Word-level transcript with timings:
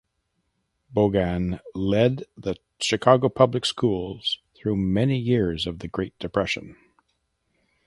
Bogan 0.91 1.59
lead 1.75 2.23
the 2.35 2.55
Chicago 2.79 3.29
Public 3.29 3.65
Schools 3.67 4.39
through 4.55 4.77
many 4.77 5.15
years 5.19 5.67
of 5.67 5.77
the 5.77 5.87
Great 5.87 6.17
Depression. 6.17 6.75